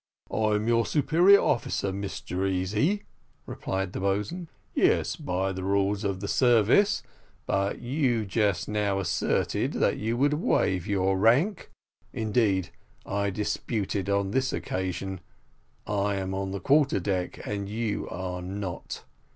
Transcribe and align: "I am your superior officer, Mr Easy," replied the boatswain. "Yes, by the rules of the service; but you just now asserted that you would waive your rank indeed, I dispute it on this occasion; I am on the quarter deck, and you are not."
"I 0.31 0.55
am 0.55 0.67
your 0.67 0.87
superior 0.87 1.39
officer, 1.41 1.91
Mr 1.91 2.49
Easy," 2.49 3.03
replied 3.45 3.93
the 3.93 3.99
boatswain. 3.99 4.47
"Yes, 4.73 5.15
by 5.15 5.51
the 5.51 5.63
rules 5.63 6.03
of 6.03 6.21
the 6.21 6.27
service; 6.27 7.03
but 7.45 7.81
you 7.81 8.25
just 8.25 8.67
now 8.67 8.97
asserted 8.97 9.73
that 9.73 9.97
you 9.97 10.17
would 10.17 10.33
waive 10.33 10.87
your 10.87 11.19
rank 11.19 11.69
indeed, 12.13 12.71
I 13.05 13.29
dispute 13.29 13.95
it 13.95 14.09
on 14.09 14.31
this 14.31 14.51
occasion; 14.51 15.19
I 15.85 16.15
am 16.15 16.33
on 16.33 16.49
the 16.49 16.59
quarter 16.59 16.99
deck, 16.99 17.39
and 17.45 17.69
you 17.69 18.09
are 18.09 18.41
not." 18.41 19.03